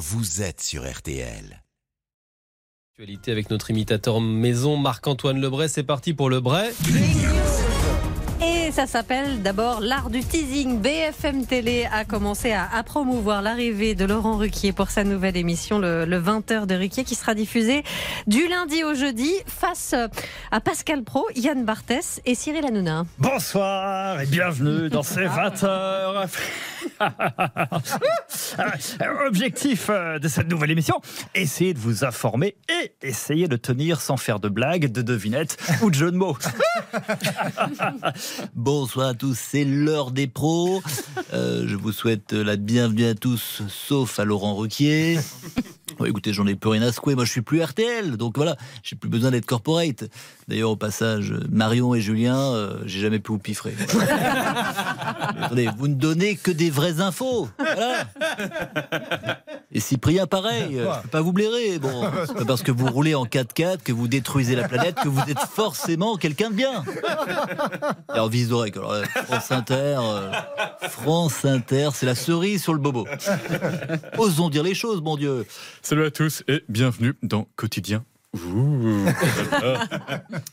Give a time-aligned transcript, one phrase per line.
[0.00, 1.62] vous êtes sur RTL.
[2.94, 5.68] Actualité avec notre imitateur maison Marc-Antoine Lebray.
[5.68, 6.72] C'est parti pour le Bray.
[8.70, 10.78] Et ça s'appelle d'abord l'art du teasing.
[10.78, 15.80] BFM Télé a commencé à, à promouvoir l'arrivée de Laurent Ruquier pour sa nouvelle émission,
[15.80, 17.82] le, le 20h de Ruquier, qui sera diffusée
[18.28, 19.96] du lundi au jeudi face
[20.52, 23.06] à Pascal Pro, Yann Barthès et Cyril Hanouna.
[23.18, 26.26] Bonsoir et bienvenue dans ces 20 heures.
[29.26, 31.00] Objectif euh, de cette nouvelle émission,
[31.34, 35.90] essayer de vous informer et essayer de tenir sans faire de blagues, de devinettes ou
[35.90, 36.38] de jeux de mots.
[38.62, 40.82] Bonsoir à tous, c'est l'heure des pros.
[41.32, 45.18] Euh, je vous souhaite la bienvenue à tous, sauf à Laurent Ruquier.
[46.04, 47.14] Écoutez, j'en ai plus rien à secouer.
[47.14, 50.04] Moi, je suis plus RTL, donc voilà, j'ai plus besoin d'être corporate.
[50.46, 53.74] D'ailleurs, au passage, Marion et Julien, euh, j'ai jamais pu vous piffrer.
[55.40, 57.48] Attendez, vous ne donnez que des vraies infos.
[57.58, 58.06] Voilà.
[59.72, 61.78] Et Cyprien, pareil, euh, je peux pas vous blairer.
[61.78, 65.08] Bon, c'est pas parce que vous roulez en 4x4 que vous détruisez la planète que
[65.08, 66.84] vous êtes forcément quelqu'un de bien.
[68.14, 68.72] Et en vise d'oreille.
[68.74, 70.32] Alors, euh, France Inter, euh,
[70.88, 73.06] France Inter, c'est la cerise sur le bobo.
[74.18, 75.46] Osons dire les choses, mon Dieu.
[75.82, 78.04] Salut à tous et bienvenue dans Quotidien.
[78.34, 79.06] Ouh.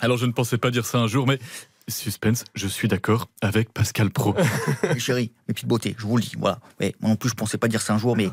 [0.00, 1.40] Alors je ne pensais pas dire ça un jour, mais
[1.88, 4.34] suspense, je suis d'accord avec Pascal Pro.
[4.82, 6.58] Mes chéris, mes petites beautés, je vous le dis, voilà.
[6.80, 8.28] Mais moi non plus, je pensais pas dire ça un jour, mais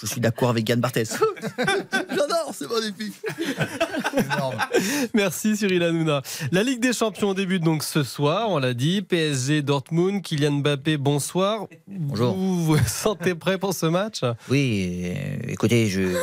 [0.00, 1.18] je suis d'accord avec Yann Barthès.
[2.08, 3.14] J'adore, c'est magnifique.
[5.14, 6.22] Merci Cyril Hanouna.
[6.52, 9.02] La Ligue des Champions débute donc ce soir, on l'a dit.
[9.02, 11.66] PSG, Dortmund, Kylian Mbappé, bonsoir.
[11.86, 12.34] Bonjour.
[12.34, 14.20] Vous vous sentez prêt pour ce match?
[14.48, 16.16] Oui, euh, écoutez, je,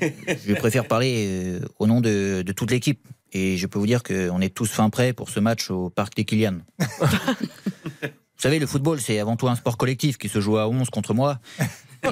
[0.00, 3.06] je préfère parler euh, au nom de, de toute l'équipe.
[3.32, 6.16] Et je peux vous dire qu'on est tous fin prêts pour ce match au Parc
[6.16, 6.58] des Kylian.
[6.78, 10.90] vous savez, le football, c'est avant tout un sport collectif qui se joue à 11
[10.90, 11.38] contre moi.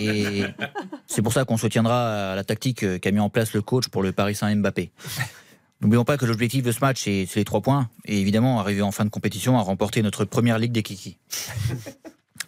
[0.00, 0.44] Et
[1.06, 4.02] c'est pour ça qu'on soutiendra à la tactique qu'a mis en place le coach pour
[4.02, 4.92] le Paris Saint-Mbappé.
[5.80, 7.88] N'oublions pas que l'objectif de ce match, c'est les trois points.
[8.04, 11.18] Et évidemment, arriver en fin de compétition à remporter notre première Ligue des Kiki.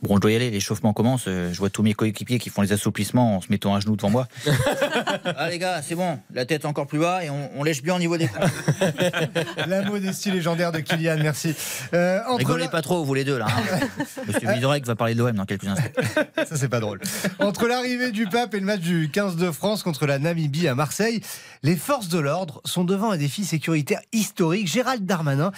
[0.02, 1.24] Bon, je dois y aller, l'échauffement commence.
[1.28, 3.96] euh, Je vois tous mes coéquipiers qui font les assouplissements en se mettant à genoux
[3.96, 4.28] devant moi.
[5.36, 7.96] ah les gars, c'est bon, la tête encore plus bas et on, on lèche bien
[7.96, 8.28] au niveau des.
[9.66, 11.54] La modestie légendaire de Kylian, merci.
[11.94, 13.46] Euh, entre Rigolez la- pas trop, vous les deux là.
[13.48, 13.80] hein.
[14.26, 15.90] Monsieur Vizorek va parler de l'OM dans quelques instants.
[16.36, 17.00] Ça, c'est pas drôle.
[17.38, 20.74] Entre l'arrivée du pape et le match du 15 de France contre la Namibie à
[20.74, 21.20] Marseille,
[21.62, 24.66] les forces de l'ordre sont devant un défi sécuritaire historique.
[24.66, 25.50] Gérald Darmanin,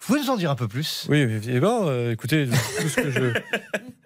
[0.00, 1.06] vous pouvez nous en dire un peu plus?
[1.10, 1.82] Oui, évidemment.
[1.84, 2.48] euh, écoutez,
[2.80, 3.32] tout ce que je,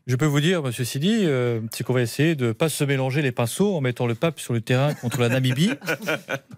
[0.07, 2.85] je peux vous dire, monsieur Sidi, euh, c'est qu'on va essayer de ne pas se
[2.85, 5.71] mélanger les pinceaux en mettant le pape sur le terrain contre la Namibie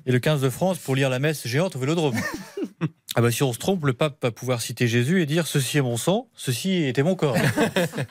[0.06, 2.16] et le 15 de France pour lire la messe géante au vélodrome.
[3.18, 5.78] Ah bah si on se trompe, le pape va pouvoir citer Jésus et dire ceci
[5.78, 7.38] est mon sang, ceci était mon corps.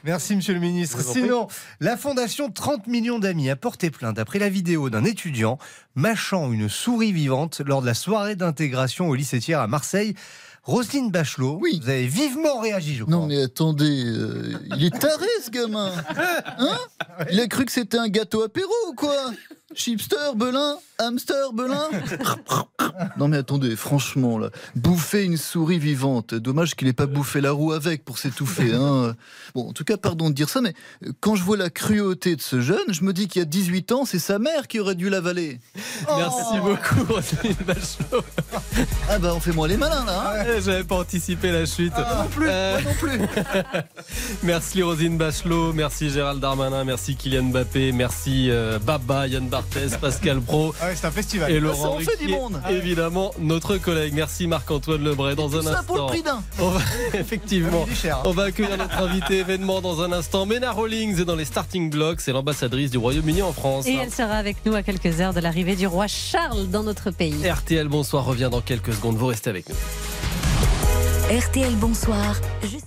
[0.04, 1.00] Merci, monsieur le ministre.
[1.00, 1.48] Sinon,
[1.80, 5.60] la fondation 30 millions d'amis a porté plainte après la vidéo d'un étudiant
[5.94, 10.16] mâchant une souris vivante lors de la soirée d'intégration au lycée Thiers à Marseille.
[10.66, 11.80] Roselyne Bachelot, Oui.
[11.82, 13.16] vous avez vivement réagi, je crois.
[13.16, 15.92] Non mais attendez, euh, il est taré ce gamin.
[16.58, 16.78] Hein
[17.32, 19.32] Il a cru que c'était un gâteau apéro ou quoi?
[19.76, 21.90] Chipster, Belin, hamster, Belin?
[23.18, 27.52] Non mais attendez, franchement là, bouffer une souris vivante, dommage qu'il ait pas bouffé la
[27.52, 28.74] roue avec pour s'étouffer.
[28.74, 29.16] Hein.
[29.54, 30.74] Bon, en tout cas, pardon de dire ça, mais
[31.20, 33.92] quand je vois la cruauté de ce jeune, je me dis qu'il y a 18
[33.92, 35.60] ans, c'est sa mère qui aurait dû l'avaler.
[36.18, 38.24] Merci beaucoup Roselyne Bachelot.
[39.10, 40.42] Ah bah on fait moins les malins là.
[40.42, 40.60] hein.
[40.64, 41.94] J'avais pas anticipé la chute.
[41.98, 43.20] non plus, Euh, moi non plus.
[44.44, 50.42] Merci Rosine Bachelot, merci Gérald Darmanin, merci Kylian Mbappé, merci euh, Baba, Yann Barthès, Pascal
[50.42, 51.52] Pro Ah ouais, c'est un festival.
[51.52, 52.62] et ça Laurent en fait du monde.
[52.86, 54.14] Évidemment notre collègue.
[54.14, 55.36] Merci Marc-Antoine Lebray.
[55.36, 56.42] Dans Tout un ça pour le instant, prix d'un.
[56.60, 56.80] on va
[57.14, 57.86] effectivement.
[58.06, 58.18] Hein.
[58.26, 60.46] On va accueillir notre invité événement dans un instant.
[60.46, 63.88] Mena Rawlings est dans les starting blocks, c'est l'ambassadrice du Royaume-Uni en France.
[63.88, 67.10] Et elle sera avec nous à quelques heures de l'arrivée du roi Charles dans notre
[67.12, 67.48] pays.
[67.48, 69.16] RTL Bonsoir revient dans quelques secondes.
[69.18, 69.76] Vous restez avec nous.
[71.36, 72.36] RTL Bonsoir.
[72.62, 72.86] Juste-